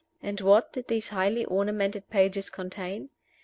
And 0.23 0.41
what 0.41 0.73
did 0.73 0.87
these 0.87 1.09
highly 1.09 1.45
ornamental 1.45 2.01
pages 2.01 2.49
contain? 2.49 3.11